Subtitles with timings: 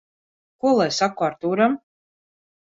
[0.65, 1.79] Ko lai saku Artūram?